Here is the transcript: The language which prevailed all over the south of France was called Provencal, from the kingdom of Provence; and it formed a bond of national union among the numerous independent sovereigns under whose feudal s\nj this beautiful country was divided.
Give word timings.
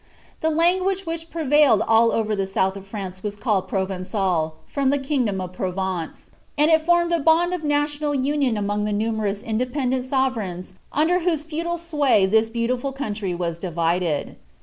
The 0.39 0.49
language 0.49 1.05
which 1.05 1.29
prevailed 1.29 1.83
all 1.87 2.11
over 2.11 2.35
the 2.35 2.47
south 2.47 2.75
of 2.75 2.87
France 2.87 3.21
was 3.21 3.35
called 3.35 3.67
Provencal, 3.67 4.55
from 4.65 4.89
the 4.89 4.97
kingdom 4.97 5.39
of 5.39 5.53
Provence; 5.53 6.31
and 6.57 6.71
it 6.71 6.81
formed 6.81 7.11
a 7.11 7.19
bond 7.19 7.53
of 7.53 7.63
national 7.63 8.15
union 8.15 8.57
among 8.57 8.85
the 8.85 8.93
numerous 8.93 9.43
independent 9.43 10.03
sovereigns 10.05 10.73
under 10.91 11.19
whose 11.19 11.43
feudal 11.43 11.75
s\nj 11.75 12.31
this 12.31 12.49
beautiful 12.49 12.91
country 12.91 13.35
was 13.35 13.59
divided. 13.59 14.37